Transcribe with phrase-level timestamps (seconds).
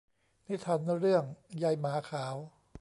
[0.47, 1.23] นิทานเรื่อง
[1.63, 2.35] ยายหมาขาว